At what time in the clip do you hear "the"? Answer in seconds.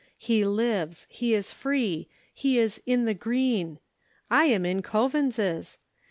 3.05-3.13